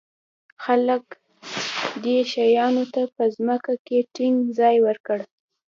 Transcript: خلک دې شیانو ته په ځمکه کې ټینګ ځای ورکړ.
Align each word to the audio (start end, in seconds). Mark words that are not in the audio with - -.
خلک 0.63 1.03
دې 2.03 2.17
شیانو 2.31 2.83
ته 2.93 3.01
په 3.15 3.23
ځمکه 3.35 3.73
کې 3.85 3.97
ټینګ 4.13 4.37
ځای 4.59 4.75
ورکړ. 4.87 5.19